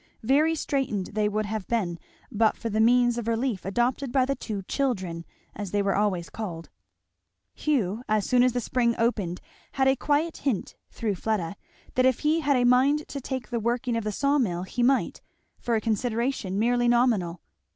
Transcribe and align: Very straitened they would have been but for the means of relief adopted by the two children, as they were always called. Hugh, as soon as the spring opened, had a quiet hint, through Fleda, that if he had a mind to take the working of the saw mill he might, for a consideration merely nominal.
Very 0.23 0.55
straitened 0.55 1.09
they 1.13 1.29
would 1.29 1.45
have 1.45 1.67
been 1.67 1.99
but 2.31 2.57
for 2.57 2.71
the 2.71 2.79
means 2.79 3.19
of 3.19 3.27
relief 3.27 3.65
adopted 3.65 4.11
by 4.11 4.25
the 4.25 4.33
two 4.33 4.63
children, 4.63 5.25
as 5.53 5.69
they 5.69 5.83
were 5.83 5.95
always 5.95 6.27
called. 6.31 6.71
Hugh, 7.53 8.01
as 8.09 8.25
soon 8.25 8.41
as 8.41 8.53
the 8.53 8.61
spring 8.61 8.95
opened, 8.97 9.41
had 9.73 9.87
a 9.87 9.95
quiet 9.95 10.37
hint, 10.37 10.73
through 10.89 11.13
Fleda, 11.13 11.55
that 11.93 12.07
if 12.07 12.21
he 12.21 12.39
had 12.39 12.57
a 12.57 12.63
mind 12.65 13.07
to 13.09 13.21
take 13.21 13.49
the 13.51 13.59
working 13.59 13.95
of 13.95 14.03
the 14.03 14.11
saw 14.11 14.39
mill 14.39 14.63
he 14.63 14.81
might, 14.81 15.21
for 15.59 15.75
a 15.75 15.79
consideration 15.81 16.57
merely 16.57 16.87
nominal. 16.87 17.39